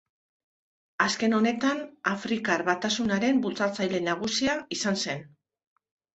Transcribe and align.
Azken 1.03 1.35
honetan 1.39 1.83
Afrikar 2.13 2.65
Batasunaren 2.71 3.43
bultzatzaile 3.45 4.01
nagusia 4.09 4.59
izan 4.79 5.01
zen. 5.07 5.25